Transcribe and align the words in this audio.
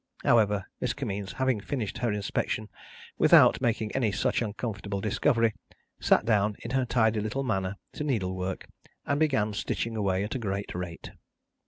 However, 0.23 0.65
Miss 0.79 0.93
Kimmeens 0.95 1.33
having 1.33 1.59
finished 1.59 1.99
her 1.99 2.11
inspection 2.11 2.69
without 3.19 3.61
making 3.61 3.91
any 3.91 4.11
such 4.11 4.41
uncomfortable 4.41 4.99
discovery, 4.99 5.53
sat 5.99 6.25
down 6.25 6.55
in 6.63 6.71
her 6.71 6.85
tidy 6.85 7.19
little 7.19 7.43
manner 7.43 7.75
to 7.93 8.03
needlework, 8.03 8.65
and 9.05 9.19
began 9.19 9.53
stitching 9.53 9.95
away 9.95 10.23
at 10.23 10.33
a 10.33 10.39
great 10.39 10.73
rate. 10.73 11.11